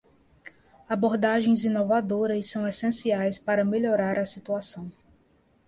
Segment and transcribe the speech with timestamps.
[0.89, 4.91] Abordagens inovadoras são essenciais para melhorar a situação.